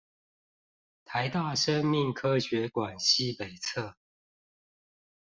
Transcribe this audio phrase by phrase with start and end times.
[1.05, 3.93] 臺大生命科學館西北側